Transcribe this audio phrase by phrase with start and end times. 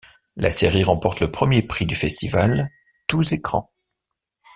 [0.35, 2.71] La série remporte le premier prix du Festival
[3.05, 3.69] Tous Écrans.